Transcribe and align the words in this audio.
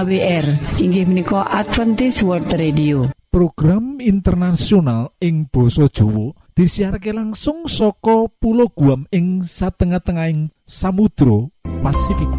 AWR 0.00 0.80
inggih 0.80 1.04
menika 1.04 1.44
Adventist 1.44 2.24
World 2.24 2.48
Radio. 2.56 3.12
Program 3.28 4.00
internasional 4.00 5.12
ing 5.20 5.44
Boso 5.52 5.92
Jowo 5.92 6.32
disiharke 6.56 7.12
langsung 7.12 7.68
soko 7.68 8.32
pulau 8.32 8.72
Guam 8.72 9.04
ing 9.12 9.44
satengah-tengahing 9.44 10.56
Samudro 10.64 11.52
Pasifik. 11.84 12.32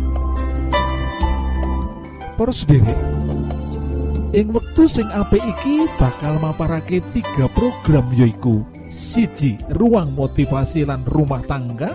Sendiri 2.49 2.97
ing 4.33 4.49
wektu 4.49 4.89
sing 4.89 5.05
apik 5.13 5.45
iki 5.45 5.85
bakal 6.01 6.41
maparake 6.41 7.05
tiga 7.13 7.45
program 7.53 8.09
yoiku 8.17 8.65
siji 8.89 9.61
ruang 9.77 10.17
motivasi 10.17 10.81
lan 10.81 11.05
rumah 11.05 11.45
tangga 11.45 11.93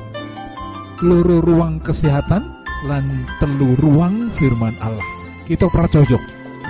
loro 1.03 1.43
ruang 1.43 1.83
kesehatan 1.83 2.62
lan 2.87 3.27
telu 3.43 3.75
ruang 3.83 4.30
firman 4.39 4.79
Allah 4.79 5.16
kita 5.47 5.71
pracojok 5.71 6.19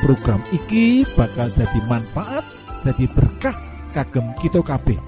program 0.04 0.44
iki 0.52 1.00
bakal 1.16 1.48
jadi 1.56 1.80
manfaat 1.88 2.44
jadi 2.84 3.08
berkah 3.08 3.56
kagem 3.96 4.36
kita 4.36 4.60
kabeh. 4.60 5.00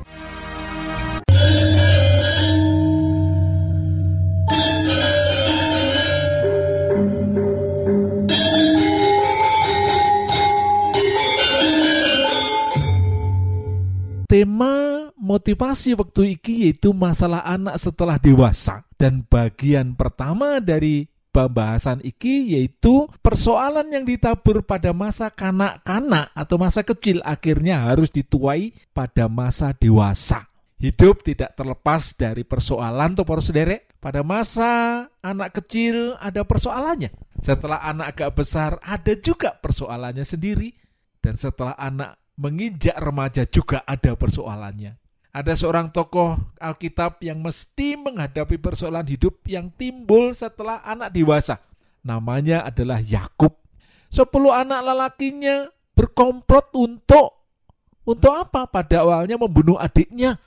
Tema 14.29 15.13
motivasi 15.21 15.93
waktu 15.93 16.41
iki 16.41 16.65
yaitu 16.65 16.97
masalah 16.97 17.45
anak 17.45 17.77
setelah 17.77 18.17
dewasa 18.17 18.89
dan 18.97 19.29
bagian 19.29 19.93
pertama 19.93 20.57
dari 20.61 21.18
pembahasan 21.31 22.03
iki 22.03 22.57
yaitu 22.57 23.07
persoalan 23.21 23.89
yang 23.93 24.05
ditabur 24.05 24.65
pada 24.65 24.91
masa 24.97 25.29
kanak-kanak 25.31 26.33
atau 26.33 26.57
masa 26.59 26.83
kecil 26.83 27.23
akhirnya 27.23 27.87
harus 27.87 28.11
dituai 28.11 28.75
pada 28.91 29.31
masa 29.31 29.77
dewasa. 29.77 30.49
Hidup 30.79 31.27
tidak 31.27 31.59
terlepas 31.59 32.15
dari 32.15 32.47
persoalan 32.47 33.19
atau 33.19 33.27
para 33.27 33.43
sederek. 33.43 33.91
Pada 33.99 34.23
masa 34.23 35.03
anak 35.19 35.59
kecil 35.59 36.15
ada 36.23 36.47
persoalannya. 36.47 37.11
Setelah 37.43 37.83
anak 37.83 38.15
agak 38.15 38.31
besar 38.39 38.79
ada 38.79 39.13
juga 39.19 39.59
persoalannya 39.59 40.23
sendiri. 40.23 40.71
Dan 41.19 41.35
setelah 41.35 41.75
anak 41.75 42.23
menginjak 42.39 42.95
remaja 42.95 43.43
juga 43.51 43.83
ada 43.83 44.15
persoalannya. 44.15 45.08
Ada 45.29 45.53
seorang 45.55 45.93
tokoh 45.93 46.41
Alkitab 46.57 47.21
yang 47.21 47.45
mesti 47.45 48.01
menghadapi 48.01 48.57
persoalan 48.57 49.05
hidup 49.05 49.45
yang 49.45 49.69
timbul 49.77 50.33
setelah 50.33 50.81
anak 50.83 51.13
dewasa. 51.13 51.61
Namanya 52.01 52.65
adalah 52.65 52.99
Yakub. 52.99 53.53
Sepuluh 54.09 54.57
anak 54.57 54.81
lelakinya 54.81 55.69
berkomplot 55.93 56.73
untuk 56.73 57.39
untuk 58.09 58.33
apa? 58.33 58.65
Pada 58.65 59.05
awalnya 59.05 59.37
membunuh 59.37 59.77
adiknya 59.77 60.41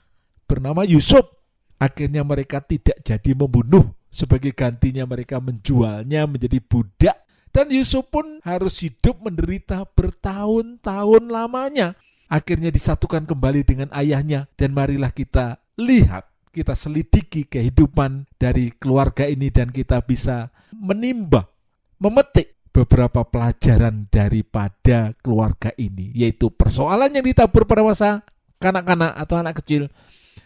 bernama 0.50 0.82
Yusuf. 0.82 1.30
Akhirnya 1.78 2.26
mereka 2.26 2.58
tidak 2.58 2.98
jadi 3.06 3.38
membunuh. 3.38 3.94
Sebagai 4.10 4.52
gantinya 4.52 5.06
mereka 5.06 5.38
menjualnya 5.38 6.26
menjadi 6.26 6.58
budak 6.60 7.22
dan 7.52 7.68
Yusuf 7.68 8.08
pun 8.08 8.40
harus 8.44 8.80
hidup 8.80 9.20
menderita 9.20 9.84
bertahun-tahun 9.94 11.24
lamanya. 11.28 12.00
Akhirnya 12.32 12.72
disatukan 12.72 13.28
kembali 13.28 13.68
dengan 13.68 13.90
ayahnya 13.92 14.48
dan 14.56 14.72
marilah 14.72 15.12
kita 15.12 15.60
lihat, 15.76 16.32
kita 16.56 16.80
selidiki 16.80 17.44
kehidupan 17.44 18.24
dari 18.40 18.72
keluarga 18.72 19.28
ini 19.28 19.52
dan 19.52 19.68
kita 19.68 20.00
bisa 20.00 20.48
menimba, 20.72 21.52
memetik 22.00 22.72
beberapa 22.72 23.28
pelajaran 23.28 24.08
daripada 24.08 25.12
keluarga 25.20 25.76
ini, 25.76 26.16
yaitu 26.16 26.48
persoalan 26.48 27.12
yang 27.12 27.28
ditabur 27.28 27.68
pada 27.68 27.84
masa 27.84 28.24
kanak-kanak 28.64 29.12
atau 29.12 29.36
anak 29.36 29.60
kecil 29.60 29.92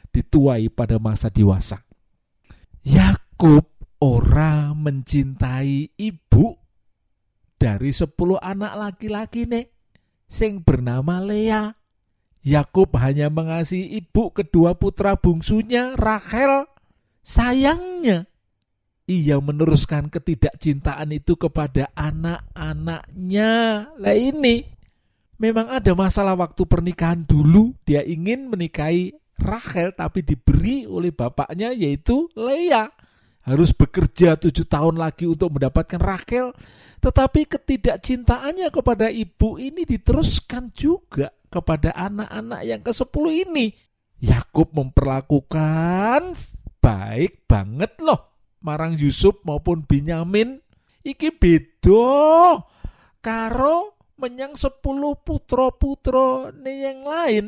dituai 0.09 0.73
pada 0.73 0.97
masa 0.97 1.29
dewasa. 1.29 1.85
Yakub 2.81 3.69
ora 4.01 4.73
mencintai 4.73 5.93
ibu 6.01 6.57
dari 7.61 7.93
sepuluh 7.93 8.41
anak 8.41 8.73
laki-laki 8.73 9.45
nek 9.45 9.74
sing 10.35 10.59
bernama 10.59 11.23
Lea. 11.23 11.71
Yakub 12.43 12.91
hanya 12.99 13.31
mengasihi 13.31 14.03
ibu 14.03 14.35
kedua 14.35 14.75
putra 14.75 15.15
bungsunya 15.15 15.95
Rachel. 15.95 16.67
Sayangnya, 17.25 18.29
ia 19.09 19.41
meneruskan 19.41 20.13
ketidakcintaan 20.13 21.09
itu 21.15 21.39
kepada 21.39 21.89
anak-anaknya. 21.97 23.53
Lah 23.97 24.13
ini, 24.13 24.61
memang 25.41 25.73
ada 25.73 25.97
masalah 25.97 26.37
waktu 26.37 26.69
pernikahan 26.69 27.25
dulu. 27.25 27.73
Dia 27.81 28.05
ingin 28.05 28.51
menikahi 28.51 29.15
Rachel 29.41 29.97
tapi 29.97 30.21
diberi 30.21 30.85
oleh 30.85 31.09
bapaknya 31.09 31.73
yaitu 31.73 32.29
Lea 32.37 32.93
harus 33.45 33.69
bekerja 33.71 34.35
tujuh 34.41 34.65
tahun 34.65 34.97
lagi 34.97 35.29
untuk 35.29 35.55
mendapatkan 35.55 36.01
Rachel. 36.01 36.51
Tetapi 36.99 37.45
ketidakcintaannya 37.45 38.73
kepada 38.73 39.13
ibu 39.13 39.61
ini 39.61 39.85
diteruskan 39.85 40.73
juga 40.73 41.29
kepada 41.53 41.93
anak-anak 41.93 42.61
yang 42.65 42.81
ke 42.81 42.89
sepuluh 42.89 43.29
ini. 43.29 43.69
Yakub 44.17 44.73
memperlakukan 44.73 46.33
baik 46.81 47.45
banget 47.45 47.93
loh 48.01 48.33
marang 48.65 48.97
Yusuf 48.97 49.37
maupun 49.45 49.85
Binyamin. 49.85 50.57
Iki 51.05 51.37
bedo 51.37 52.65
karo 53.21 53.93
menyang 54.17 54.57
sepuluh 54.57 55.13
putra-putra 55.21 56.49
yang 56.65 57.05
lain. 57.05 57.45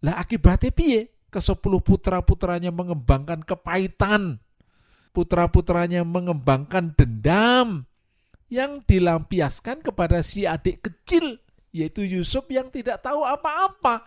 Lah 0.00 0.16
akibatnya 0.16 0.72
piye? 0.72 1.12
Ke 1.28 1.44
sepuluh 1.44 1.84
putra-putranya 1.84 2.72
mengembangkan 2.72 3.44
kepahitan 3.44 4.40
putra-putranya 5.10 6.06
mengembangkan 6.06 6.94
dendam 6.94 7.86
yang 8.50 8.82
dilampiaskan 8.82 9.82
kepada 9.82 10.22
si 10.26 10.42
adik 10.46 10.82
kecil 10.82 11.38
yaitu 11.70 12.02
Yusuf 12.02 12.50
yang 12.50 12.66
tidak 12.68 13.02
tahu 13.02 13.22
apa-apa. 13.22 14.06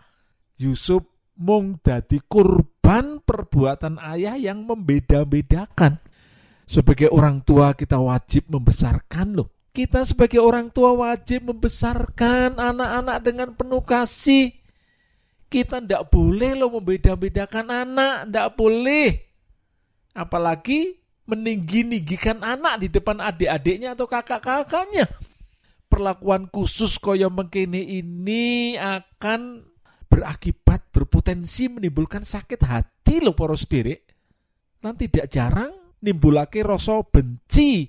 Yusuf 0.59 1.03
mung 1.39 1.79
dadi 1.81 2.21
kurban 2.27 3.23
perbuatan 3.23 3.97
ayah 4.03 4.35
yang 4.35 4.67
membeda-bedakan. 4.67 5.97
Sebagai 6.67 7.11
orang 7.11 7.43
tua 7.43 7.75
kita 7.75 7.99
wajib 7.99 8.47
membesarkan 8.51 9.35
loh. 9.35 9.49
Kita 9.73 10.05
sebagai 10.05 10.37
orang 10.37 10.69
tua 10.69 10.93
wajib 10.93 11.49
membesarkan 11.49 12.61
anak-anak 12.61 13.17
dengan 13.25 13.49
penuh 13.57 13.81
kasih. 13.81 14.53
Kita 15.49 15.81
tidak 15.81 16.13
boleh 16.13 16.53
loh 16.53 16.69
membeda-bedakan 16.77 17.67
anak, 17.73 18.15
tidak 18.29 18.47
boleh. 18.53 19.32
Apalagi 20.13 21.01
meninggi-ninggikan 21.25 22.43
anak 22.43 22.83
di 22.83 22.87
depan 22.91 23.17
adik-adiknya 23.17 23.97
atau 23.97 24.05
kakak-kakaknya. 24.05 25.09
Perlakuan 25.89 26.49
khusus 26.49 26.97
koyo 26.97 27.29
mengkini 27.29 28.01
ini 28.01 28.73
akan 28.77 29.61
berakibat 30.09 30.89
berpotensi 30.93 31.69
menimbulkan 31.69 32.25
sakit 32.25 32.61
hati 32.65 33.21
loh 33.21 33.33
poros 33.37 33.65
sendiri. 33.65 33.97
Nanti 34.85 35.09
tidak 35.09 35.29
jarang 35.33 35.71
nimbulake 36.01 36.61
rasa 36.61 37.01
benci 37.05 37.87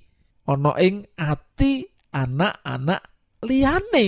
ono 0.48 0.76
ing 0.76 1.04
ati 1.16 1.84
anak-anak 2.12 3.00
liane. 3.44 4.06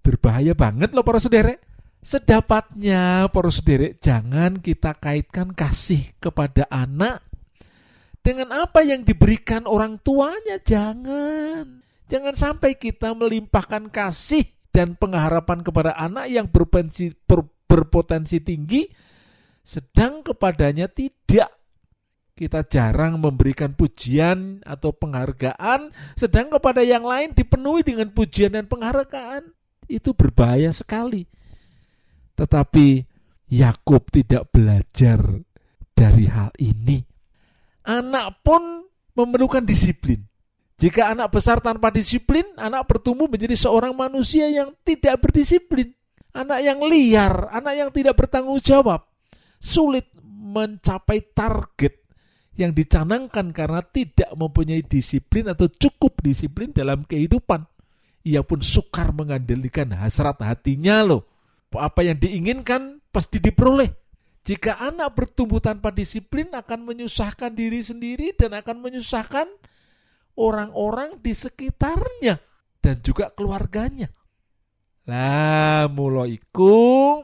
Berbahaya 0.00 0.54
banget 0.54 0.94
loh 0.94 1.02
poros 1.02 1.26
sendiri. 1.26 1.54
Sedapatnya 1.98 3.26
poros 3.34 3.58
sendiri 3.58 3.98
jangan 3.98 4.62
kita 4.62 4.94
kaitkan 4.94 5.50
kasih 5.50 6.14
kepada 6.22 6.70
anak 6.70 7.26
dengan 8.26 8.50
apa 8.50 8.82
yang 8.82 9.06
diberikan 9.06 9.70
orang 9.70 10.02
tuanya. 10.02 10.58
Jangan. 10.58 11.86
Jangan 12.10 12.34
sampai 12.34 12.74
kita 12.74 13.14
melimpahkan 13.14 13.86
kasih 13.94 14.42
dan 14.74 14.98
pengharapan 14.98 15.62
kepada 15.62 15.94
anak 15.94 16.26
yang 16.26 16.50
berpotensi, 16.50 17.14
ber, 17.14 17.46
berpotensi 17.70 18.42
tinggi, 18.42 18.90
sedang 19.62 20.26
kepadanya 20.26 20.90
tidak. 20.90 21.54
Kita 22.36 22.68
jarang 22.68 23.16
memberikan 23.16 23.72
pujian 23.72 24.60
atau 24.60 24.92
penghargaan, 24.92 25.88
sedang 26.20 26.52
kepada 26.52 26.84
yang 26.84 27.06
lain 27.06 27.32
dipenuhi 27.32 27.80
dengan 27.80 28.12
pujian 28.12 28.52
dan 28.52 28.68
penghargaan. 28.68 29.54
Itu 29.88 30.12
berbahaya 30.12 30.68
sekali. 30.74 31.24
Tetapi 32.36 32.86
Yakub 33.48 34.12
tidak 34.12 34.52
belajar 34.52 35.22
dari 35.96 36.28
hal 36.28 36.52
ini 36.60 37.15
anak 37.86 38.42
pun 38.42 38.90
memerlukan 39.14 39.62
disiplin. 39.62 40.26
Jika 40.76 41.16
anak 41.16 41.32
besar 41.32 41.64
tanpa 41.64 41.88
disiplin, 41.88 42.44
anak 42.60 42.84
bertumbuh 42.84 43.30
menjadi 43.32 43.56
seorang 43.56 43.96
manusia 43.96 44.44
yang 44.52 44.76
tidak 44.84 45.24
berdisiplin. 45.24 45.88
Anak 46.36 46.60
yang 46.60 46.84
liar, 46.84 47.48
anak 47.48 47.74
yang 47.80 47.88
tidak 47.88 48.12
bertanggung 48.12 48.60
jawab. 48.60 49.08
Sulit 49.56 50.12
mencapai 50.20 51.32
target 51.32 52.04
yang 52.60 52.76
dicanangkan 52.76 53.56
karena 53.56 53.80
tidak 53.80 54.28
mempunyai 54.36 54.84
disiplin 54.84 55.48
atau 55.48 55.64
cukup 55.68 56.20
disiplin 56.20 56.76
dalam 56.76 57.08
kehidupan. 57.08 57.64
ia 58.26 58.42
pun 58.42 58.58
sukar 58.58 59.14
mengandalkan 59.14 59.94
hasrat 59.94 60.42
hatinya 60.42 61.06
loh. 61.06 61.22
Apa 61.70 62.02
yang 62.02 62.18
diinginkan 62.18 62.98
pasti 63.14 63.38
diperoleh. 63.38 64.05
Jika 64.46 64.78
anak 64.78 65.18
bertumbuh 65.18 65.58
tanpa 65.58 65.90
disiplin 65.90 66.46
akan 66.54 66.86
menyusahkan 66.86 67.50
diri 67.50 67.82
sendiri 67.82 68.30
dan 68.38 68.54
akan 68.54 68.78
menyusahkan 68.78 69.50
orang-orang 70.38 71.18
di 71.18 71.34
sekitarnya 71.34 72.38
dan 72.78 73.02
juga 73.02 73.34
keluarganya. 73.34 74.06
Lah, 75.10 75.90
mulai 75.90 76.38
iku 76.38 77.18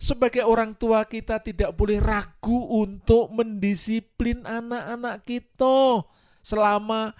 sebagai 0.00 0.48
orang 0.48 0.80
tua 0.80 1.04
kita 1.04 1.44
tidak 1.44 1.76
boleh 1.76 2.00
ragu 2.00 2.72
untuk 2.72 3.28
mendisiplin 3.28 4.48
anak-anak 4.48 5.28
kita 5.28 6.08
selama 6.40 7.12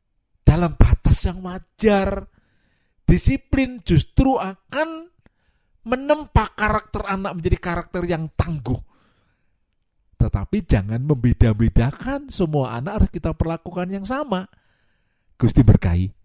dalam 0.48 0.80
batas 0.80 1.20
yang 1.28 1.44
wajar. 1.44 2.24
Disiplin 3.04 3.84
justru 3.84 4.40
akan 4.40 5.12
menempa 5.84 6.56
karakter 6.56 7.04
anak 7.04 7.36
menjadi 7.36 7.58
karakter 7.60 8.02
yang 8.08 8.32
tangguh. 8.32 8.93
Tetapi 10.14 10.64
jangan 10.64 11.02
membeda-bedakan 11.02 12.32
semua 12.32 12.78
anak 12.78 12.92
harus 13.02 13.10
kita 13.10 13.34
perlakukan 13.34 13.90
yang 13.90 14.06
sama. 14.06 14.46
Gusti 15.36 15.60
berkahi. 15.60 16.23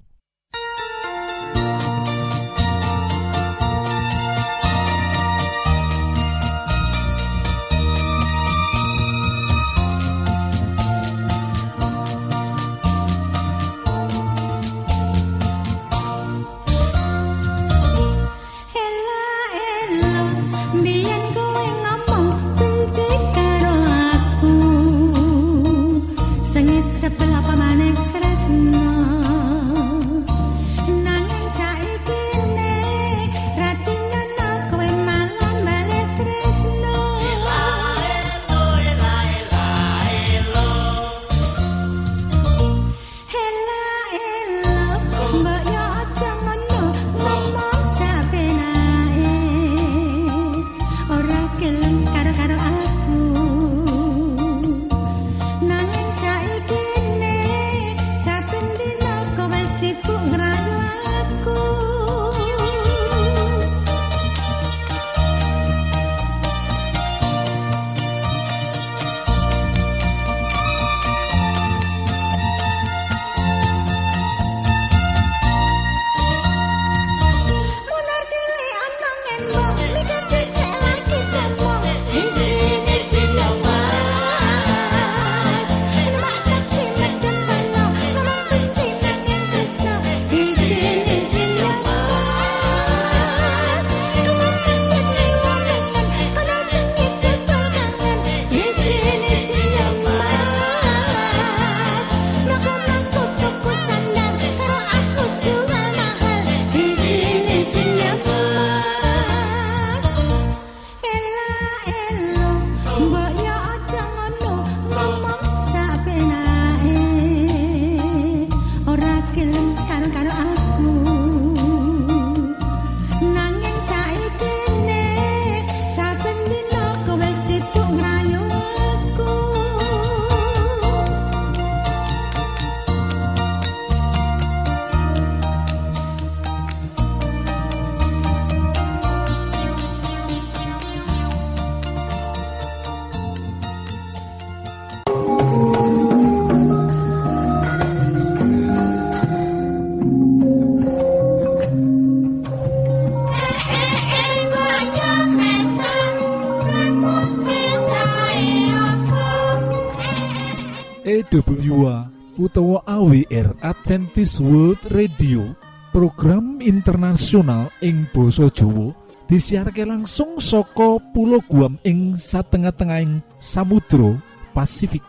Adventist 163.79 164.43
World 164.43 164.91
Radio 164.91 165.55
program 165.95 166.59
internasional 166.59 167.71
ing 167.79 168.11
Boso 168.11 168.51
Jowo 168.51 168.91
disiharke 169.23 169.87
langsung 169.87 170.35
soko 170.43 170.99
pulau 171.15 171.39
Guam 171.47 171.79
ing 171.87 172.19
satengah-tengahing 172.19 173.23
Samudro 173.39 174.19
Pasifik. 174.51 175.01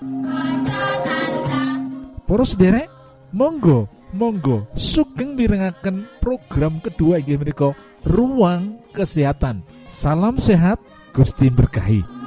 Poros 2.30 2.54
derek 2.54 2.86
Monggo 3.34 3.90
Monggo 4.14 4.70
sugeng 4.78 5.34
mirengaken 5.34 6.06
program 6.22 6.78
kedua 6.78 7.18
inggih 7.18 7.74
ruang 8.06 8.78
kesehatan. 8.94 9.66
Salam 9.90 10.38
sehat 10.38 10.78
Gusti 11.10 11.50
berkahi 11.50 12.19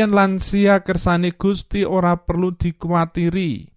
yen 0.00 0.16
lansia 0.16 0.80
kersane 0.80 1.36
Gusti 1.36 1.84
ora 1.84 2.16
perlu 2.24 2.56
dikuatiri, 2.56 3.68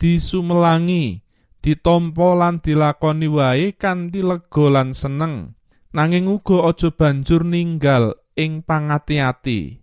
disumelangi, 0.00 1.20
ditompo 1.60 2.32
lan 2.32 2.64
dilakoni 2.64 3.28
wae 3.28 3.76
kanthi 3.76 4.24
lega 4.24 4.66
lan 4.72 4.96
seneng. 4.96 5.52
Nanging 5.92 6.28
uga 6.28 6.72
aja 6.72 6.88
banjur 6.92 7.44
ninggal 7.44 8.16
ing 8.36 8.64
pangati-ati. 8.64 9.80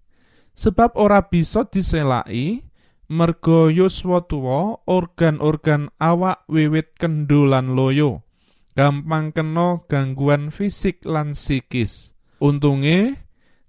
Sebab 0.53 0.93
ora 0.97 1.25
bisa 1.25 1.65
diselaki 1.65 2.61
merga 3.09 3.69
yuswa 3.73 4.21
tuwa 4.25 4.81
organ-organ 4.85 5.89
awak 5.97 6.45
wiwit 6.49 6.93
kendho 6.97 7.49
lan 7.49 7.73
loyo. 7.73 8.21
Gampang 8.73 9.33
kena 9.33 9.85
gangguan 9.89 10.49
fisik 10.49 11.01
lan 11.05 11.33
psikis. 11.37 12.13
Untunge 12.37 13.22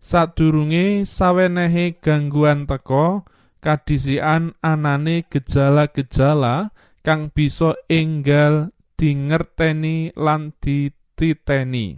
sadurunge 0.05 1.09
sawenehe 1.09 1.97
gangguan 2.05 2.69
teka 2.69 3.25
kadisian 3.65 4.53
anane 4.61 5.25
gejala-gejala 5.33 6.77
kang 7.01 7.33
bisa 7.33 7.73
enggal 7.89 8.77
dingerteni 9.01 10.13
lan 10.13 10.53
dititeni 10.61 11.97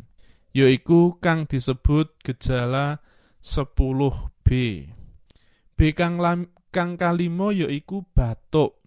yaiku 0.55 1.19
kang 1.19 1.51
disebut 1.51 2.15
gejala 2.23 3.03
10B 3.43 4.49
B. 5.77 5.93
Kang, 5.93 6.17
lam, 6.17 6.49
kang 6.73 6.97
kalimo 6.97 7.53
yaiku 7.53 8.09
batuk. 8.17 8.81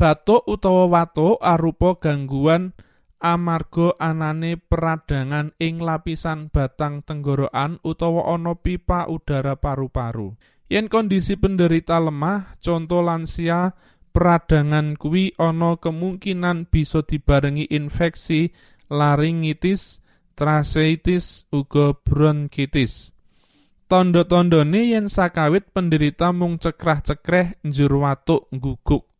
Batuk 0.00 0.48
utawa 0.48 0.88
watuk 0.88 1.36
arupa 1.44 2.00
gangguan 2.00 2.72
amarga 3.20 3.94
anane 4.00 4.56
peradangan 4.56 5.52
ing 5.60 5.78
lapisan 5.78 6.48
batang 6.48 7.04
tenggorokan 7.04 7.76
utawa 7.84 8.32
ana 8.32 8.56
pipa 8.56 9.06
udara 9.06 9.60
paru-paru. 9.60 10.34
Yen 10.72 10.88
kondisi 10.88 11.36
penderita 11.36 12.00
lemah, 12.00 12.56
contoh 12.64 13.04
lansia, 13.04 13.76
peradangan 14.10 14.96
kuwi 14.96 15.36
ana 15.36 15.76
kemungkinan 15.76 16.66
bisa 16.72 17.04
dibarengi 17.04 17.68
infeksi 17.68 18.50
laringitis, 18.90 20.02
tracheitis, 20.34 21.46
uga 21.52 21.94
bronkitis. 21.94 23.14
Tondo-tondone 23.90 24.94
yen 24.94 25.10
sakawit 25.10 25.74
penderita 25.74 26.30
mung 26.30 26.62
cekrah-cekreh 26.62 27.58
njur 27.66 27.90
watuk 28.06 28.46
guguk. 28.54 29.10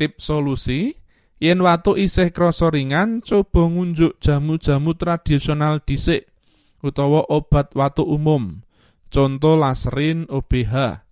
Tip 0.00 0.16
solusi, 0.18 0.96
yen 1.44 1.60
watuk 1.60 2.00
isih 2.00 2.32
krasa 2.32 2.72
ringan, 2.72 3.20
coba 3.20 3.68
ngunjuk 3.68 4.16
jamu-jamu 4.16 4.96
tradisional 4.96 5.84
dhisik 5.84 6.24
utawa 6.80 7.20
obat 7.28 7.76
watuk 7.76 8.08
umum. 8.08 8.64
Conto 9.12 9.52
laserin 9.54 10.24
OBH. 10.32 11.04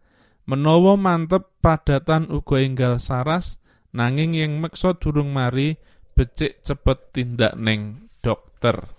Menawa 0.48 0.96
mantep 0.96 1.52
padatan 1.62 2.32
uga 2.32 2.64
enggal 2.64 2.98
saras, 2.98 3.62
nanging 3.92 4.34
yang 4.34 4.58
meksa 4.58 4.96
durung 4.98 5.30
mari 5.30 5.78
becik 6.16 6.64
cepet 6.66 7.14
tindak 7.14 7.54
neng 7.54 8.10
dokter. 8.24 8.90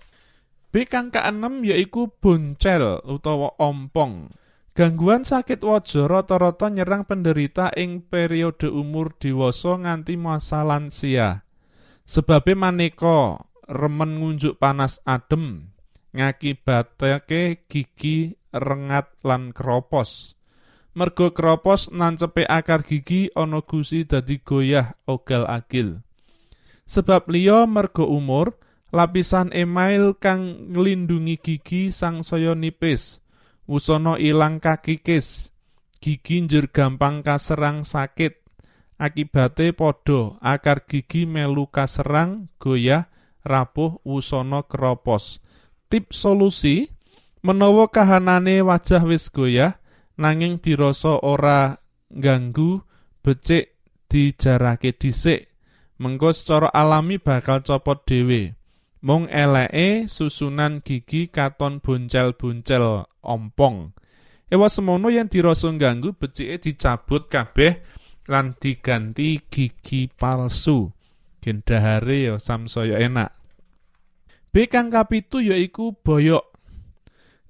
B 0.72 0.88
kang 0.88 1.12
keenem 1.12 1.62
yaiku 1.66 2.10
boncel 2.16 3.02
utawa 3.04 3.52
ompong. 3.60 4.32
Gangguan 4.74 5.22
sakit 5.22 5.62
waja 5.62 6.10
rata-rata 6.10 6.66
nyerang 6.66 7.06
penderita 7.06 7.70
ing 7.78 8.02
periode 8.02 8.66
umur 8.66 9.14
dewasa 9.22 9.78
nganti 9.78 10.18
masa 10.18 10.66
lansia. 10.66 11.46
Sebabe 12.02 12.58
maneka 12.58 13.38
remen 13.70 14.18
ngunjuk 14.18 14.58
panas 14.58 14.98
adem, 15.06 15.70
ngakibatake 16.10 17.70
gigi 17.70 18.34
rengat 18.50 19.14
lan 19.22 19.54
kropos. 19.54 20.34
Mergo 20.98 21.30
kropos 21.30 21.86
nancepe 21.94 22.42
akar 22.42 22.82
gigi 22.82 23.30
ana 23.38 23.62
gusi 23.62 24.02
dadi 24.02 24.42
goyah 24.42 24.98
ogal-agil. 25.06 26.02
Sebab 26.90 27.30
liya 27.30 27.70
mergo 27.70 28.10
umur, 28.10 28.58
lapisan 28.90 29.54
email 29.54 30.18
kang 30.18 30.74
nglindungi 30.74 31.38
gigi 31.38 31.94
sangsaya 31.94 32.58
nipis 32.58 33.22
Wusono 33.64 34.20
ilang 34.20 34.60
kakikis, 34.60 35.48
gigi 36.04 36.44
njur 36.44 36.68
gampang 36.68 37.24
kaserang 37.24 37.80
sakit. 37.88 38.44
Akibate 39.00 39.72
padha 39.72 40.36
akar 40.38 40.84
gigi 40.84 41.24
melu 41.24 41.66
kaserang, 41.66 42.52
goyah, 42.60 43.08
rapuh, 43.42 43.98
wusono 44.04 44.68
keropos. 44.68 45.40
Tip 45.88 46.12
solusi, 46.12 46.92
menawa 47.40 47.88
kahanane 47.88 48.60
wajah 48.60 49.02
wis 49.08 49.32
goyah, 49.32 49.80
nanging 50.20 50.60
dirasa 50.60 51.18
ora 51.24 51.80
ganggu, 52.12 52.84
becik 53.24 53.74
dijarake 54.12 54.92
dhisik. 54.94 55.50
Mengko 55.98 56.34
secara 56.34 56.68
alami 56.74 57.16
bakal 57.22 57.62
copot 57.62 58.02
dhewe. 58.04 58.54
Mung 59.04 59.28
eleke 59.28 60.08
susunan 60.08 60.80
gigi 60.80 61.28
katon 61.28 61.84
boncel-boncel 61.84 63.04
ompong. 63.20 63.92
Ewa 64.48 64.72
semono 64.72 65.12
yang 65.12 65.28
dirasa 65.28 65.68
ganggu 65.76 66.16
becike 66.16 66.56
dicabut 66.56 67.28
kabeh 67.28 67.84
lan 68.32 68.56
diganti 68.56 69.44
gigi 69.52 70.08
palsu. 70.08 70.88
Gendahare 71.44 72.32
ya 72.32 72.40
samsaya 72.40 72.96
enak. 72.96 73.28
B 74.48 74.72
kang 74.72 74.88
kapitu 74.88 75.44
yaiku 75.44 75.92
boyok. 76.00 76.56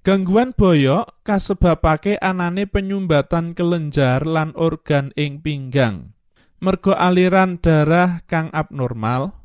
Gangguan 0.03 0.59
boyok 0.59 1.23
kasebabake 1.23 2.19
anane 2.19 2.67
penyumbatan 2.67 3.55
kelenjar 3.55 4.27
lan 4.27 4.51
organ 4.59 5.15
ing 5.15 5.39
pinggang. 5.39 6.19
Mergo 6.59 6.99
aliran 6.99 7.63
darah 7.63 8.27
kang 8.27 8.51
abnormal, 8.51 9.44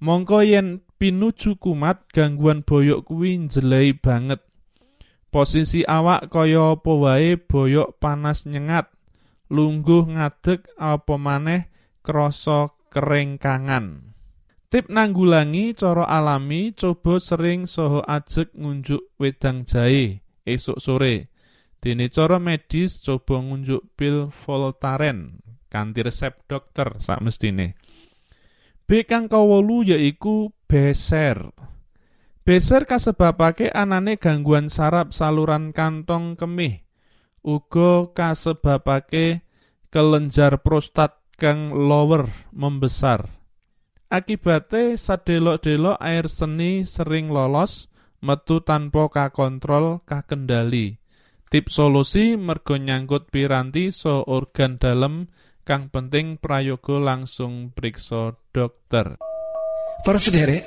mongko 0.00 0.44
yen 0.44 0.84
pinuju 0.96 1.60
kumat 1.60 2.08
gangguan 2.12 2.64
boyok 2.64 3.08
kuwi 3.08 3.36
njelei 3.36 3.92
banget. 3.96 4.40
Posisi 5.28 5.84
awak 5.84 6.32
kaya 6.32 6.78
apa 6.78 6.92
wae 6.96 7.36
boyok 7.36 8.00
panas 8.00 8.48
nyengat, 8.48 8.88
lungguh 9.52 10.16
ngadeg 10.16 10.64
apa 10.80 11.14
maneh 11.20 11.68
krasa 12.00 12.72
kerengkangan. 12.88 14.16
Tip 14.66 14.90
nanggulangi 14.90 15.78
cara 15.78 16.10
alami 16.10 16.74
coba 16.74 17.22
sering 17.22 17.70
soho 17.70 18.02
ajek 18.02 18.50
ngunjuk 18.56 19.14
wedang 19.20 19.62
jahe 19.62 20.26
esuk 20.42 20.82
sore. 20.82 21.30
Dene 21.78 22.10
cara 22.10 22.42
medis 22.42 22.98
coba 22.98 23.38
ngunjuk 23.38 23.94
pil 23.94 24.32
Voltaren 24.32 25.38
kanthi 25.70 26.00
resep 26.02 26.34
dokter 26.50 26.98
sak 26.98 27.20
mestine. 27.22 27.78
B 28.86 29.02
kang 29.02 29.26
kawolu 29.26 29.82
yaiku 29.82 30.54
beser. 30.70 31.50
Beser 32.46 32.86
kasebabake 32.86 33.66
anane 33.74 34.14
gangguan 34.14 34.70
saraf 34.70 35.10
saluran 35.10 35.74
kantong 35.74 36.38
kemih. 36.38 36.86
Uga 37.42 38.14
kasebabake 38.14 39.42
kelenjar 39.90 40.62
prostat 40.62 41.18
kang 41.34 41.74
lower 41.74 42.30
membesar. 42.54 43.26
Akibate 44.06 44.94
sadelok-delok 44.94 45.98
air 45.98 46.30
seni 46.30 46.86
sering 46.86 47.26
lolos 47.26 47.90
metu 48.22 48.62
tanpa 48.62 49.10
kakontrol 49.10 50.06
kakendali. 50.06 51.02
Tip 51.50 51.74
solusi 51.74 52.38
mergo 52.38 52.78
nyangkut 52.78 53.34
piranti 53.34 53.90
so 53.90 54.22
organ 54.30 54.78
dalem 54.78 55.26
kang 55.66 55.90
penting 55.90 56.38
prayoga 56.38 57.02
langsung 57.02 57.74
periksa 57.74 58.38
dokter. 58.56 59.20
Para 60.00 60.16
sederek, 60.16 60.64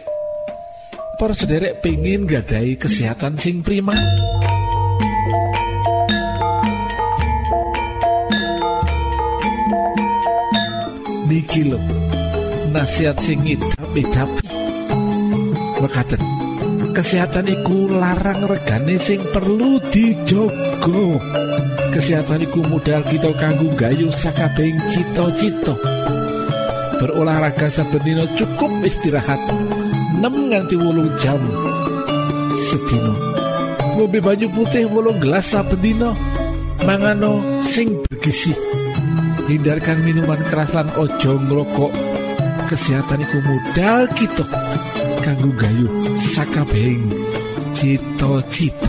para 1.17 1.33
sederek 1.33 1.81
pengen 1.81 2.29
gadai 2.29 2.77
kesehatan 2.77 3.41
sing 3.41 3.65
prima. 3.65 3.97
Niki 11.25 11.65
lho, 11.65 11.81
nasihat 12.69 13.17
singit 13.17 13.57
tapi 13.73 14.01
tapi 14.13 14.45
berkata 15.81 16.17
kesehatan 16.93 17.47
iku 17.47 17.89
larang 17.89 18.49
regane 18.49 18.97
sing 18.97 19.21
perlu 19.29 19.77
dijogo 19.93 21.21
kesehatan 21.93 22.43
iku 22.43 22.59
modal 22.65 23.01
kita 23.07 23.29
kanggo 23.39 23.71
gayu 23.77 24.09
sakabeng 24.11 24.77
cito-cito 24.89 25.88
berolahraga 26.99 27.71
saben 27.71 28.27
cukup 28.35 28.71
istirahat. 28.83 29.39
6 30.19 30.51
nganti 30.51 30.75
wolung 30.75 31.09
jam. 31.15 31.39
Sedino 32.51 33.15
ngombe 33.95 34.19
banyu 34.19 34.51
putih 34.51 34.85
wolung 34.91 35.17
gelas 35.23 35.47
saben 35.47 35.79
dino 35.79 36.11
mangano 36.83 37.39
sing 37.63 37.95
bergizi. 38.05 38.51
Hindarkan 39.47 40.05
minuman 40.05 40.43
keras 40.45 40.75
lan 40.75 40.91
ojo 40.99 41.39
ngrokok. 41.39 41.93
Kesehatan 42.69 43.25
iku 43.25 43.37
modal 43.41 44.05
kita 44.13 44.45
kanggo 45.25 45.49
gayu 45.57 45.89
sakabeng 46.21 47.01
cito-cito 47.73 48.88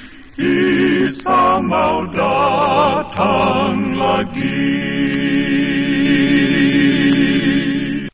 Isa 0.39 1.59
mau 1.59 2.07
datang 2.07 3.99
lagi. 3.99 4.63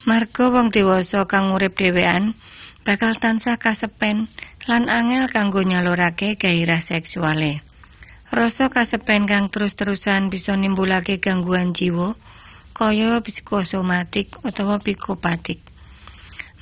Marga 0.01 0.45
wong 0.49 0.73
dewasa 0.73 1.29
kang 1.29 1.53
urip 1.53 1.77
dhewean 1.77 2.33
bakal 2.81 3.13
tansah 3.21 3.61
kasepen 3.61 4.33
lan 4.65 4.89
angel 4.89 5.29
kanggo 5.29 5.61
nyalurake 5.61 6.41
gairah 6.41 6.81
seksuale. 6.81 7.61
Rasa 8.33 8.73
kasepen 8.73 9.29
kang 9.29 9.53
terus-terusan 9.53 10.33
bisa 10.33 10.57
nimbulake 10.57 11.21
gangguan 11.21 11.77
jiwa 11.77 12.17
kaya 12.73 13.21
psikosomatik 13.21 14.41
utawa 14.41 14.81
psikopatik. 14.81 15.61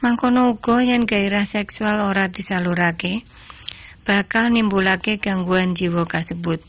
Mangkono 0.03 0.51
uga 0.51 0.83
yen 0.83 1.07
gairah 1.07 1.47
seksual 1.47 2.03
ora 2.03 2.27
disalurake, 2.27 3.23
bakal 4.05 4.53
nimbulake 4.53 5.17
gangguan 5.17 5.73
jiwa 5.73 6.05
kasebut. 6.05 6.61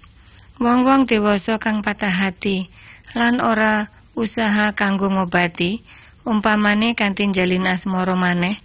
Wong-wong 0.57 1.05
dewasa 1.05 1.61
kang 1.61 1.85
patah 1.85 2.11
hati 2.11 2.72
lan 3.12 3.44
ora 3.44 3.92
usaha 4.16 4.72
kanggo 4.72 5.12
ngobati, 5.12 5.85
umpamane 6.25 6.96
kanthi 6.96 7.29
jalin 7.37 7.68
asmara 7.68 8.16
maneh, 8.16 8.57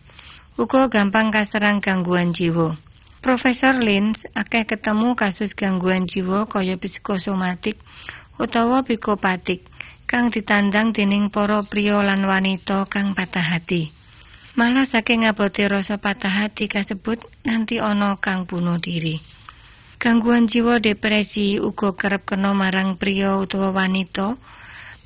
uga 0.56 0.88
gampang 0.88 1.36
kaserang 1.36 1.84
gangguan 1.84 2.32
jiwa. 2.32 2.80
Profesor 3.22 3.78
Lins 3.78 4.18
akeh 4.34 4.66
ketemu 4.66 5.14
kasus 5.14 5.54
gangguan 5.54 6.10
jiwa 6.10 6.50
kaya 6.50 6.74
psikosomatik 6.80 7.78
utawa 8.42 8.82
psikopatik 8.82 9.62
kang 10.10 10.34
ditandang 10.34 10.90
dening 10.90 11.30
para 11.30 11.62
priya 11.62 12.02
lan 12.02 12.26
wanita 12.26 12.90
kang 12.90 13.14
patah 13.14 13.46
hati. 13.46 14.01
Malah 14.52 14.84
saking 14.84 15.24
abote 15.24 15.64
rasa 15.64 15.96
patah 15.96 16.44
hati 16.44 16.68
kasebut 16.68 17.24
nanti 17.48 17.80
ana 17.80 18.20
kang 18.20 18.44
bunuh 18.44 18.84
diri. 18.84 19.24
Gangguan 19.96 20.52
jiwa 20.52 20.84
depresi 20.84 21.56
uga 21.56 21.96
kerep 21.96 22.28
kena 22.28 22.52
marang 22.52 23.00
priya 23.00 23.40
utawa 23.40 23.72
wanita 23.72 24.36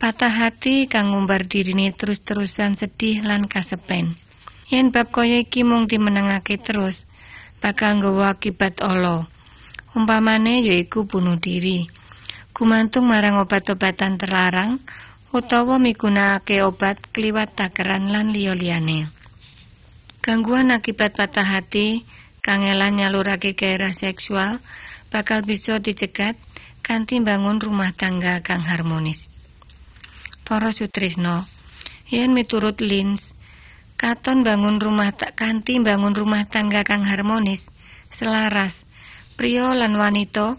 patah 0.01 0.33
hati 0.33 0.89
kang 0.89 1.13
ngumbar 1.13 1.45
dirine 1.45 1.93
terus-terusan 1.93 2.73
sedih 2.73 3.21
lan 3.21 3.45
kasepen. 3.45 4.17
Yen 4.65 4.89
bab 4.89 5.13
kaya 5.13 5.45
iki 5.45 5.61
mung 5.61 5.85
dimenengake 5.85 6.57
terus, 6.57 7.05
bakal 7.61 8.01
nggawa 8.01 8.33
akibat 8.33 8.81
ala. 8.81 9.29
Umpamane 9.93 10.65
yaiku 10.65 11.05
bunuh 11.05 11.37
diri. 11.37 11.85
Gumantung 12.49 13.05
marang 13.05 13.37
obat-obatan 13.37 14.17
terlarang 14.17 14.81
utawa 15.29 15.77
migunakake 15.77 16.65
obat 16.65 16.97
kliwat 17.13 17.53
takeran 17.53 18.09
lan 18.09 18.33
liya-liyane. 18.33 19.14
Gangguan 20.25 20.73
akibat 20.73 21.13
patah 21.13 21.45
hati, 21.45 22.01
kangelan 22.41 22.97
nyalurake 22.97 23.53
gairah 23.53 23.93
seksual 23.93 24.57
bakal 25.13 25.45
bisa 25.45 25.77
dicegat 25.77 26.33
kanthi 26.81 27.21
bangun 27.21 27.61
rumah 27.61 27.93
tangga 27.93 28.41
kang 28.41 28.65
harmonis. 28.65 29.21
Para 30.41 30.73
sutrisno, 30.73 31.45
yen 32.09 32.33
miturut 32.33 32.81
Lins, 32.81 33.21
katon 34.01 34.41
bangun 34.41 34.81
rumah 34.81 35.13
tak 35.13 35.37
kanthi 35.37 35.77
bangun 35.77 36.17
rumah 36.17 36.49
tangga 36.49 36.81
kang 36.81 37.05
harmonis, 37.05 37.61
selaras, 38.17 38.73
pria 39.37 39.77
lan 39.77 39.93
wanita 39.93 40.57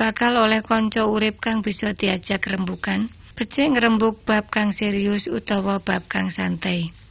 bakal 0.00 0.40
oleh 0.40 0.64
kanca 0.64 1.04
urip 1.04 1.36
kang 1.36 1.60
bisa 1.60 1.92
diajak 1.92 2.48
rembukan, 2.48 3.12
becik 3.36 3.76
ngrembug 3.76 4.24
bab 4.24 4.48
kang 4.48 4.72
serius 4.72 5.28
utawa 5.28 5.84
bab 5.84 6.08
kang 6.08 6.32
santai. 6.32 7.01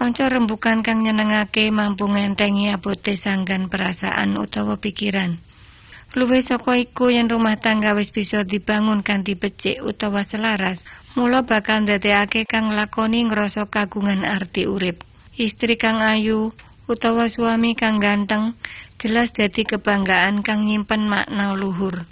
Kanca 0.00 0.32
rembukan 0.32 0.80
kang 0.80 1.04
nyenengake 1.04 1.68
mampu 1.68 2.08
ngentengi 2.08 2.72
abote 2.72 3.20
sanggan 3.20 3.68
perasaan 3.68 4.32
utawa 4.40 4.80
pikiran. 4.80 5.36
Luwih 6.16 6.40
saka 6.40 6.80
iku 6.80 7.12
yen 7.12 7.28
rumah 7.28 7.60
tangga 7.60 7.92
wis 7.92 8.08
bisa 8.08 8.40
dibangun 8.48 9.04
kanthi 9.04 9.36
becik 9.36 9.84
utawa 9.84 10.24
selaras, 10.24 10.80
mula 11.12 11.44
bakal 11.44 11.84
ndadekake 11.84 12.48
kang 12.48 12.72
lakoni 12.72 13.28
ngrasa 13.28 13.68
kagungan 13.68 14.24
arti 14.24 14.64
urip. 14.64 15.04
Istri 15.36 15.76
kang 15.76 16.00
ayu 16.00 16.56
utawa 16.88 17.28
suami 17.28 17.76
kang 17.76 18.00
ganteng 18.00 18.56
jelas 18.96 19.36
dadi 19.36 19.68
kebanggaan 19.68 20.40
kang 20.40 20.64
nyimpen 20.64 21.12
makna 21.12 21.52
luhur. 21.52 22.08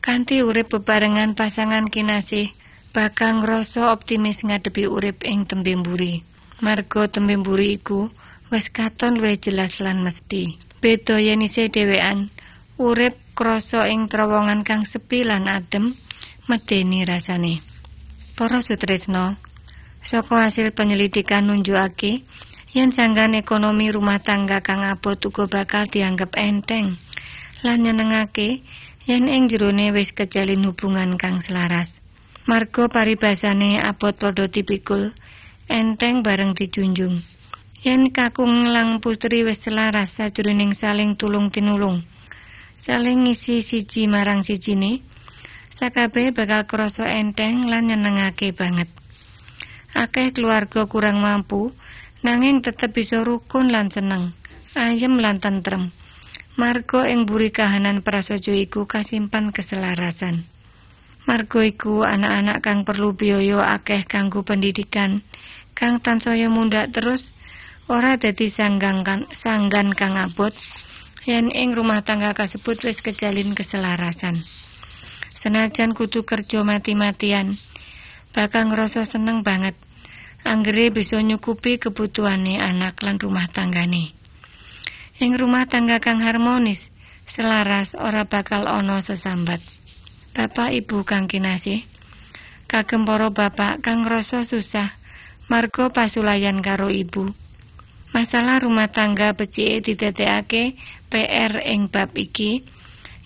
Kanthi 0.00 0.40
urip 0.40 0.72
bebarengan 0.72 1.36
pasangan 1.36 1.92
kinasih, 1.92 2.56
bakal 2.96 3.44
ngrasa 3.44 3.92
optimis 3.92 4.40
ngadepi 4.40 4.88
urip 4.88 5.20
ing 5.28 5.44
tembe 5.44 5.76
mburi. 5.76 6.37
Marga 6.58 7.06
tembe 7.06 7.38
mburi 7.38 7.78
iku 7.78 8.10
wis 8.50 8.66
katon 8.74 9.22
luwih 9.22 9.38
jelas 9.38 9.78
lan 9.78 10.02
mesti. 10.02 10.58
Beda 10.82 11.22
yen 11.22 11.46
isih 11.46 11.70
dhewean, 11.70 12.34
urip 12.82 13.14
krasa 13.38 13.86
ing 13.86 14.10
terowongan 14.10 14.66
kang 14.66 14.82
sepi 14.82 15.22
lan 15.22 15.46
adem, 15.46 15.94
medeni 16.50 17.06
rasane. 17.06 17.62
Para 18.34 18.58
sutresno, 18.62 19.38
saka 20.02 20.50
hasil 20.50 20.74
penyelidikan 20.74 21.46
nunjukake 21.46 22.26
yen 22.74 22.90
sanggan 22.90 23.38
ekonomi 23.38 23.94
rumah 23.94 24.18
tangga 24.18 24.58
kang 24.58 24.82
abot 24.82 25.18
uga 25.18 25.46
bakal 25.46 25.86
dianggap 25.86 26.34
enteng 26.34 26.98
lan 27.62 27.78
nyenengake 27.86 28.66
yen 29.06 29.30
ing 29.30 29.46
jerone 29.46 29.94
wis 29.94 30.10
kejalin 30.10 30.66
hubungan 30.66 31.14
kang 31.14 31.38
selaras. 31.38 31.90
Marga 32.50 32.90
paribasane 32.90 33.78
abot 33.78 34.14
padha 34.18 34.50
tipikul 34.50 35.14
enteng 35.68 36.24
bareng 36.24 36.56
dijunjung. 36.56 37.20
Yen 37.84 38.10
kakung 38.10 38.66
lang 38.74 38.98
putri 38.98 39.46
wis 39.46 39.62
selaras 39.62 40.18
sajroning 40.18 40.74
saling 40.74 41.14
tulung 41.14 41.54
tinulung, 41.54 42.02
saling 42.82 43.28
ngisi 43.28 43.62
siji 43.62 44.10
marang 44.10 44.42
sijine, 44.42 45.06
sakabeh 45.78 46.34
bakal 46.34 46.66
krasa 46.66 47.06
enteng 47.06 47.70
lan 47.70 47.86
nyenengake 47.86 48.50
banget. 48.50 48.90
Akeh 49.94 50.34
keluarga 50.34 50.90
kurang 50.90 51.22
mampu, 51.22 51.70
nanging 52.26 52.66
tetep 52.66 52.90
bisa 52.90 53.22
rukun 53.22 53.70
lan 53.70 53.94
seneng, 53.94 54.34
ayem 54.74 55.22
lan 55.22 55.38
tentrem. 55.38 55.94
Marga 56.58 57.06
ing 57.06 57.22
buri 57.30 57.54
kahanan 57.54 58.02
prasaja 58.02 58.50
iku 58.50 58.90
kasimpan 58.90 59.54
keselarasan. 59.54 60.42
Marga 61.22 61.60
iku 61.62 62.02
anak-anak 62.02 62.58
kang 62.58 62.82
perlu 62.82 63.14
biaya 63.14 63.78
akeh 63.78 64.02
kanggo 64.02 64.42
pendidikan, 64.42 65.22
kang 65.78 66.02
tansaya 66.02 66.50
mundhak 66.50 66.90
terus 66.90 67.22
ora 67.86 68.18
dadi 68.18 68.50
sanggan 68.50 69.06
kan, 69.06 69.30
sanggan 69.30 69.94
kang 69.94 70.18
abot 70.18 70.50
yen 71.22 71.54
ing 71.54 71.70
rumah 71.78 72.02
tangga 72.02 72.34
kasebut 72.34 72.82
wis 72.82 72.98
kejalin 72.98 73.54
keselarasan. 73.54 74.42
Senajan 75.38 75.94
kudu 75.94 76.26
kerja 76.26 76.66
mati-matian, 76.66 77.62
bakal 78.34 78.74
ngerasa 78.74 79.06
seneng 79.06 79.46
banget. 79.46 79.78
Anggere 80.42 80.90
bisa 80.90 81.22
nyukupi 81.22 81.78
kebutuhane 81.78 82.58
anak 82.58 82.98
lan 83.02 83.22
rumah 83.22 83.46
tanggane. 83.46 84.14
Ing 85.22 85.38
rumah 85.38 85.70
tangga 85.70 86.02
kang 86.02 86.18
harmonis, 86.18 86.82
selaras 87.34 87.94
ora 87.94 88.26
bakal 88.26 88.66
ana 88.66 88.98
sesambat. 89.02 89.62
Bapak 90.34 90.74
Ibu 90.74 91.06
kang 91.06 91.26
kinasih, 91.30 91.86
kagem 92.66 93.06
para 93.06 93.30
bapak 93.30 93.82
kang 93.82 94.06
ngrasa 94.06 94.46
susah 94.46 94.98
marga 95.48 95.88
pasulayan 95.88 96.60
karo 96.60 96.92
ibu. 96.92 97.32
Masalah 98.12 98.64
rumah 98.64 98.88
tangga 98.88 99.32
becike 99.36 99.84
didadekake 99.84 100.76
PR 101.08 101.60
ing 101.64 101.88
bab 101.92 102.12
iki 102.16 102.64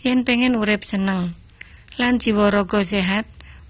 yen 0.03 0.27
pengen 0.27 0.59
urip 0.59 0.83
seneng 0.83 1.35
lan 1.99 2.19
jiwa 2.19 2.51
raga 2.51 2.83
sehat 2.83 3.27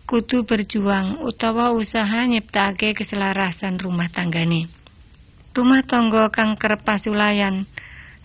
kudu 0.09 0.45
berjuang 0.45 1.21
utawa 1.25 1.73
usaha 1.73 2.25
nyiptake 2.29 2.93
keselarasan 2.93 3.81
rumah 3.81 4.09
tanggane. 4.12 4.69
Rumah 5.53 5.85
tangga 5.85 6.33
kang 6.33 6.57
kerep 6.57 6.85
pasulayan 6.85 7.69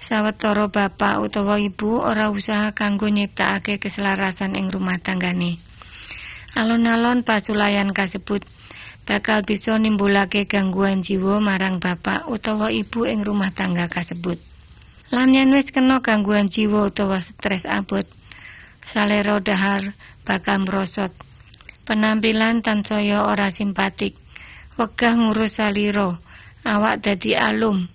sawetara 0.04 0.72
bapak 0.72 1.24
utawa 1.24 1.60
ibu 1.60 2.00
ora 2.00 2.32
usaha 2.32 2.72
kanggo 2.72 3.12
nyiptakake 3.12 3.80
keselarasan 3.80 4.56
ing 4.56 4.72
rumah 4.72 5.00
tanggane. 5.00 5.60
Alon-alon 6.56 7.28
pasulayan 7.28 7.92
kasebut 7.92 8.48
bakal 9.08 9.39
bisa 9.48 9.80
nimbulake 9.80 10.43
gangguan 10.52 11.00
jiwa 11.00 11.39
marang 11.39 11.80
bapak 11.80 12.28
utawa 12.28 12.67
ibu 12.67 13.08
ing 13.08 13.24
rumah 13.24 13.56
tangga 13.56 13.88
kasebut. 13.88 14.36
Lan 15.15 15.32
yen 15.32 15.56
wis 15.56 15.72
kena 15.72 16.04
gangguan 16.04 16.52
jiwa 16.52 16.91
utawa 16.91 17.24
stres 17.24 17.63
abot, 17.63 18.04
salero 18.91 19.39
dahar 19.39 19.96
bakal 20.28 20.67
merosot. 20.67 21.15
Penampilan 21.88 22.60
tansaya 22.60 23.24
ora 23.24 23.48
simpatik, 23.48 24.20
wegah 24.76 25.15
ngurus 25.15 25.56
saliro, 25.56 26.20
awak 26.67 27.00
dadi 27.00 27.32
alum. 27.39 27.88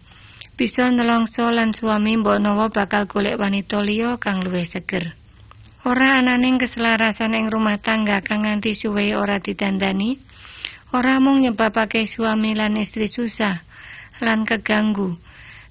Bisa 0.57 0.89
nelongso 0.89 1.53
lan 1.53 1.77
suami 1.77 2.17
mbok 2.17 2.41
nawa 2.41 2.73
bakal 2.73 3.05
golek 3.05 3.37
wanita 3.37 3.85
liya 3.85 4.17
kang 4.17 4.41
luwih 4.41 4.65
seger. 4.65 5.13
Ora 5.85 6.17
ananing 6.25 6.57
keselarasan 6.57 7.37
ing 7.37 7.53
rumah 7.53 7.77
tangga 7.85 8.25
kang 8.25 8.49
nganti 8.49 8.73
suwe 8.73 9.13
ora 9.13 9.37
ditandani, 9.45 10.17
ora 10.93 11.17
mung 11.25 11.41
nyebabake 11.41 12.05
suami 12.05 12.53
lan 12.53 12.77
istri 12.77 13.09
susah 13.09 13.65
lan 14.21 14.45
keganggu, 14.45 15.17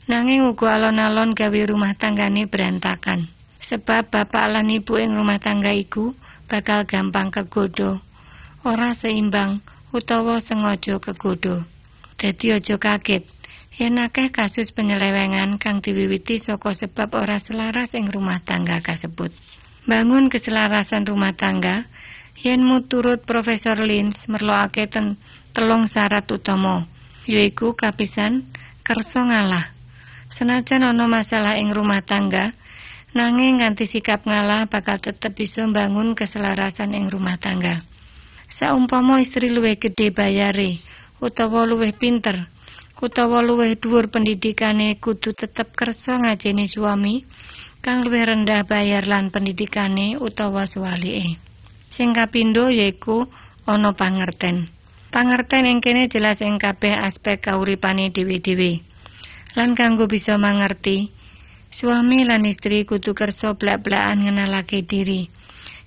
nanging 0.10 0.50
uga 0.50 0.76
alon-alon 0.82 1.38
gawe 1.38 1.62
rumah 1.70 1.94
tanggane 1.96 2.50
berantakan. 2.50 3.30
Sebab 3.72 4.12
bapak 4.12 4.52
lan 4.52 4.68
ibu 4.68 5.00
ing 5.00 5.16
rumah 5.16 5.40
tangga 5.40 5.72
iku 5.72 6.12
bakal 6.52 6.84
gampang 6.84 7.32
kegodo, 7.32 8.04
ora 8.68 8.92
seimbang 8.98 9.64
utawa 9.96 10.44
sengaja 10.44 11.00
kegodo. 11.00 11.64
Dadi 12.20 12.52
aja 12.52 12.76
kaget 12.76 13.24
yen 13.80 14.02
akeh 14.02 14.34
kasus 14.36 14.76
penyelewengan 14.76 15.56
kang 15.56 15.80
diwiwiti 15.80 16.44
saka 16.44 16.76
sebab 16.76 17.16
ora 17.16 17.40
selaras 17.40 17.96
ing 17.96 18.12
rumah 18.12 18.44
tangga 18.44 18.84
kasebut. 18.84 19.32
Bangun 19.88 20.28
keselarasan 20.28 21.08
rumah 21.08 21.34
tangga 21.34 21.88
yen 22.42 22.66
turut 22.90 23.22
Profesor 23.22 23.78
Lins 23.78 24.18
merloake 24.26 24.90
ten 24.90 25.22
telung 25.54 25.86
syarat 25.86 26.26
utama 26.34 26.90
yaiku 27.30 27.78
kapisan 27.78 28.50
kersa 28.82 29.30
ngalah. 29.30 29.70
Senajan 30.34 30.82
ana 30.82 31.06
masalah 31.06 31.62
ing 31.62 31.70
rumah 31.70 32.02
tangga, 32.02 32.58
nanging 33.14 33.62
nganti 33.62 33.86
sikap 33.86 34.26
ngalah 34.26 34.66
bakal 34.66 34.98
tetep 34.98 35.38
bisa 35.38 35.68
bangun 35.70 36.18
keselarasan 36.18 36.98
ing 36.98 37.14
rumah 37.14 37.38
tangga. 37.38 37.86
Saumpama 38.58 39.22
istri 39.22 39.54
luwih 39.54 39.78
gede 39.78 40.10
bayare 40.10 40.82
utawa 41.22 41.70
luwih 41.70 41.94
pinter, 41.94 42.50
utawa 42.98 43.46
luwih 43.46 43.78
dhuwur 43.78 44.10
pendidikane 44.10 44.98
kudu 44.98 45.38
tetep 45.38 45.78
kersa 45.78 46.18
ngajeni 46.18 46.66
suami 46.66 47.22
kang 47.86 48.02
luwih 48.02 48.26
rendah 48.26 48.66
bayar 48.66 49.06
lan 49.06 49.30
pendidikane 49.30 50.18
utawa 50.18 50.66
suwalike. 50.66 51.51
Sing 51.92 52.16
kapindho 52.16 52.72
yaiku 52.72 53.28
ana 53.68 53.92
pangerten. 53.92 54.72
Pangerten 55.12 55.68
ing 55.68 55.84
kene 55.84 56.08
jelas 56.08 56.40
ing 56.40 56.56
kabeh 56.56 56.96
aspek 56.96 57.44
kauripane 57.44 58.16
dhewe-dhewe. 58.16 58.80
Lan 59.60 59.76
kanggo 59.76 60.08
bisa 60.08 60.40
mangerti, 60.40 61.12
suami 61.68 62.24
lan 62.24 62.48
istri 62.48 62.88
kudu 62.88 63.12
kersa 63.12 63.60
blak-blakan 63.60 64.24
ngenalake 64.24 64.88
diri. 64.88 65.28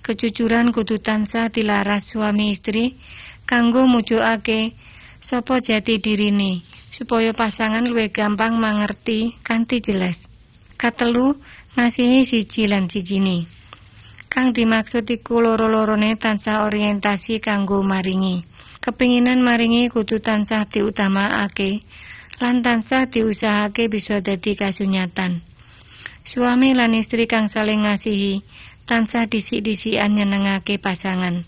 Kejujuran 0.05 0.77
kudu 0.77 1.01
tansah 1.01 1.49
dilaras 1.49 2.05
suami 2.13 2.53
istri 2.53 3.01
kanggo 3.49 3.89
mujukake 3.89 4.77
sapa 5.25 5.65
jati 5.65 5.97
dirine 5.97 6.61
supaya 6.93 7.33
pasangan 7.33 7.89
luwih 7.89 8.13
gampang 8.13 8.61
mangerti 8.61 9.41
kanthi 9.41 9.81
jelas. 9.81 10.21
Katelu 10.77 11.41
ngasihi 11.81 12.29
siji 12.29 12.69
lan 12.69 12.93
sijine. 12.93 13.54
Kang 14.35 14.51
dimaksud 14.51 15.07
iku 15.07 15.39
loro-lorone 15.39 16.19
tansah 16.19 16.67
orientasi 16.67 17.39
kanggo 17.39 17.87
maringi. 17.87 18.43
Kepinginan 18.83 19.39
maringi 19.47 19.87
kudu 19.87 20.19
tansah 20.19 20.67
diutamakake 20.67 21.87
lan 22.43 22.59
tansah 22.67 23.07
diusahake 23.07 23.87
bisa 23.87 24.19
dadi 24.19 24.59
kasunyatan. 24.59 25.39
Suami 26.27 26.75
lan 26.75 26.99
istri 26.99 27.31
kang 27.31 27.47
saling 27.47 27.87
ngasihi 27.87 28.43
tansah 28.91 29.31
disik-disikan 29.31 30.19
nyenengake 30.19 30.83
pasangan. 30.83 31.47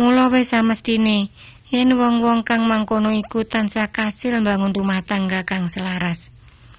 Mula 0.00 0.32
wis 0.32 0.56
samestine 0.56 1.28
yen 1.68 1.92
wong-wong 2.00 2.48
kang 2.48 2.64
mangkono 2.64 3.12
iku 3.12 3.44
tansah 3.44 3.92
kasil 3.92 4.40
bangun 4.40 4.72
rumah 4.72 5.04
tangga 5.04 5.44
kang 5.44 5.68
selaras. 5.68 6.32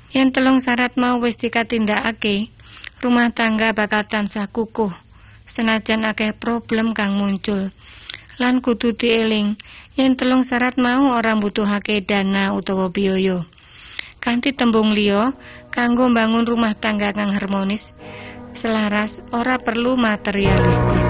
Yen 0.09 0.33
telung 0.33 0.65
syarat 0.65 0.97
mau 0.97 1.21
wis 1.21 1.37
dikatindakake, 1.37 2.54
rumah 3.05 3.29
tangga 3.29 3.69
bakal 3.77 4.01
tansah 4.09 4.49
kukuh. 4.49 4.89
Senajan 5.45 6.09
akeh 6.09 6.33
problem 6.33 6.97
kang 6.97 7.13
muncul. 7.13 7.69
Lan 8.41 8.65
kudu 8.65 8.97
dieling, 8.97 9.61
yen 9.93 10.17
telung 10.17 10.41
syarat 10.41 10.73
mau 10.81 11.13
orang 11.13 11.37
butuhake 11.37 12.01
dana 12.01 12.57
utawa 12.57 12.89
biaya. 12.89 13.45
Kanthi 14.17 14.57
tembung 14.57 14.97
liya, 14.97 15.37
kanggo 15.69 16.09
bangun 16.09 16.49
rumah 16.49 16.73
tangga 16.73 17.13
kang 17.13 17.29
harmonis, 17.29 17.85
selaras 18.57 19.21
ora 19.29 19.61
perlu 19.61 19.93
materialistis. 19.93 21.05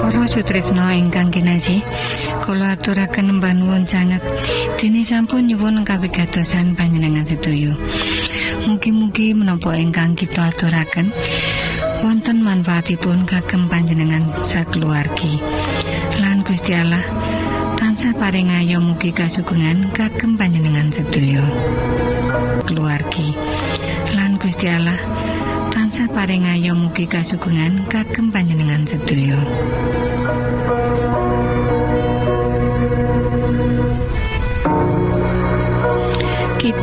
Para 0.00 0.24
sutresna 0.32 0.96
ingkang 0.96 1.28
kinasih, 1.28 1.84
kula 2.48 2.80
aturaken 2.80 3.36
mbanuwun 3.36 3.84
sanget 3.84 4.24
dene 4.80 5.04
sampun 5.04 5.44
nyuwun 5.44 5.84
kawigatosan 5.84 6.72
panjenengan 6.72 7.28
sedaya. 7.28 7.76
Mugi-mugi 8.66 9.36
menapa 9.36 9.78
ingkang 9.78 10.18
kita 10.18 10.50
aturaken 10.50 11.12
wonten 12.02 12.42
manfaatipun 12.42 13.22
kagem 13.28 13.70
panjenengan 13.70 14.24
sakeluargi. 14.50 15.38
Lan 16.18 16.42
Gusti 16.42 16.74
Allah 16.74 17.04
tansah 17.78 18.16
paring 18.18 18.50
ayo 18.50 18.82
mugi 18.82 19.14
kasugengan 19.14 19.94
kagem 19.94 20.34
panjenengan 20.34 20.90
sedaya. 20.90 21.44
Keluargi. 22.66 23.36
Lan 24.18 24.34
Gusti 24.42 24.66
Allah 24.66 24.98
tansah 25.70 26.10
paring 26.10 26.48
ayo 26.58 26.74
mugi 26.74 27.06
kasugengan 27.06 27.86
kagem 27.86 28.34
panjenengan 28.34 28.82
sedaya. 28.88 29.38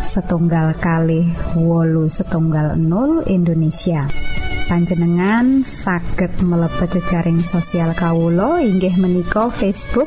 setunggal 0.00 0.72
kali 0.80 1.28
wolu 1.56 2.08
setunggal 2.08 2.76
0 2.76 3.28
Indonesia. 3.28 4.08
Panjenengan 4.70 5.66
saged 5.66 6.40
mlebet 6.46 7.00
jejaring 7.00 7.42
sosial 7.42 7.90
Kawulo 7.92 8.62
inggih 8.62 8.94
menika 8.96 9.50
Facebook 9.50 10.06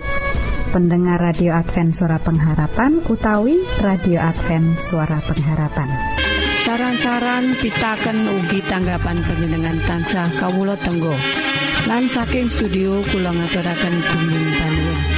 pendengar 0.71 1.19
radio 1.19 1.60
Advent 1.60 1.93
suara 1.93 2.17
pengharapan 2.17 3.03
utawi 3.06 3.60
radio 3.84 4.23
Advent 4.23 4.79
suara 4.79 5.19
pengharapan. 5.19 5.91
Saran-saran 6.63 7.60
pitaken 7.60 8.23
ugi 8.39 8.63
tanggapan 8.63 9.19
panjenengan 9.19 9.77
tansah 9.84 10.32
kawulo 10.39 10.79
tenggo. 10.79 11.12
Lan 11.91 12.08
saking 12.08 12.47
studio 12.47 13.03
kula 13.12 13.36
ngaturaken 13.36 13.95
bumi 13.99 14.41
panuwun 14.56 15.12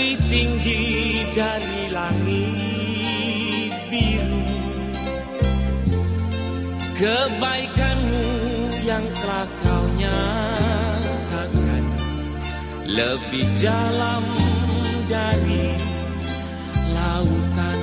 lebih 0.00 0.16
tinggi 0.32 1.28
dari 1.36 1.92
langit 1.92 3.68
biru. 3.92 4.40
Kebaikanmu 6.96 8.28
yang 8.80 9.04
telah 9.12 9.44
kau 9.60 9.84
nyatakan 10.00 11.84
Lebih 12.88 13.44
dalam 13.60 14.24
dari 15.04 15.76
lautan, 16.96 17.80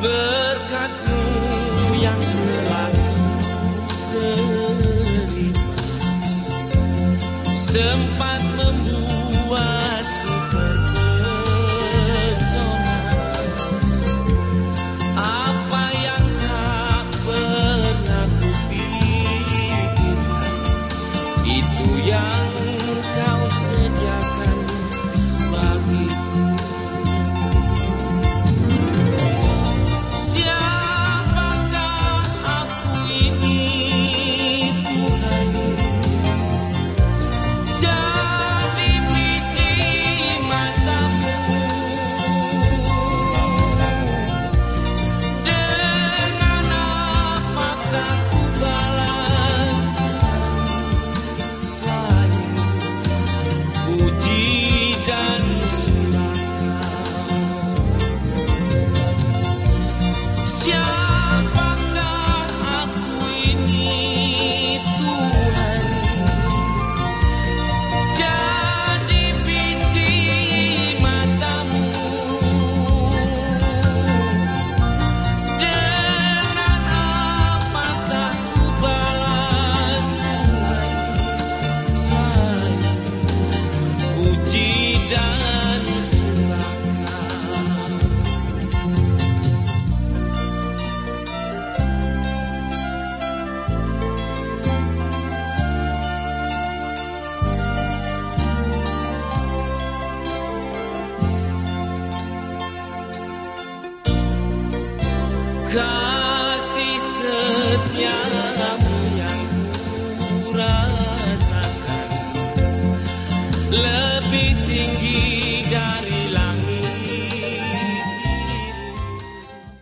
Berkatmu 0.00 1.24
yang 2.00 2.20
telah 2.24 2.92
terima. 4.08 5.76
Semua 7.52 8.05
pan. 8.18 8.55